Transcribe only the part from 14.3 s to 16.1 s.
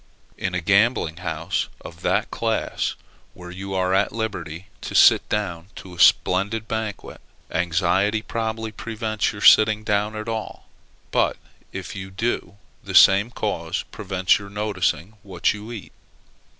your noticing what you eat.